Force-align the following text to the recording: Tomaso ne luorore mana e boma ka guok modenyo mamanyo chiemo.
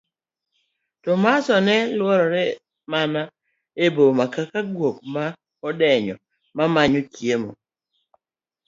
Tomaso 1.03 1.55
ne 1.65 1.75
luorore 1.97 2.43
mana 2.91 3.21
e 3.85 3.85
boma 3.95 4.25
ka 4.33 4.43
guok 4.75 4.97
modenyo 5.61 6.15
mamanyo 6.57 7.01
chiemo. 7.13 7.51